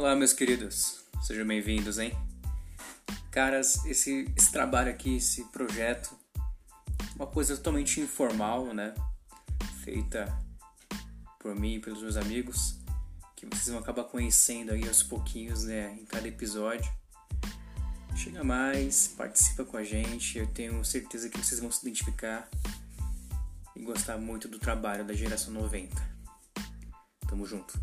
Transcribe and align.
Olá, 0.00 0.16
meus 0.16 0.32
queridos, 0.32 1.04
sejam 1.20 1.46
bem-vindos, 1.46 1.98
hein? 1.98 2.16
Caras, 3.30 3.84
esse, 3.84 4.32
esse 4.34 4.50
trabalho 4.50 4.90
aqui, 4.90 5.16
esse 5.16 5.44
projeto, 5.50 6.16
uma 7.16 7.26
coisa 7.26 7.54
totalmente 7.54 8.00
informal, 8.00 8.72
né? 8.72 8.94
Feita 9.84 10.34
por 11.38 11.54
mim 11.54 11.74
e 11.74 11.80
pelos 11.80 12.00
meus 12.00 12.16
amigos, 12.16 12.78
que 13.36 13.44
vocês 13.44 13.68
vão 13.68 13.80
acabar 13.80 14.04
conhecendo 14.04 14.72
aí 14.72 14.88
aos 14.88 15.02
pouquinhos, 15.02 15.64
né? 15.64 15.94
Em 16.00 16.06
cada 16.06 16.26
episódio. 16.26 16.90
Chega 18.16 18.42
mais, 18.42 19.06
participa 19.06 19.66
com 19.66 19.76
a 19.76 19.84
gente, 19.84 20.38
eu 20.38 20.46
tenho 20.46 20.82
certeza 20.82 21.28
que 21.28 21.36
vocês 21.36 21.60
vão 21.60 21.70
se 21.70 21.86
identificar 21.86 22.48
e 23.76 23.82
gostar 23.82 24.16
muito 24.16 24.48
do 24.48 24.58
trabalho 24.58 25.04
da 25.04 25.12
geração 25.12 25.52
90. 25.52 25.94
Tamo 27.28 27.44
junto. 27.44 27.78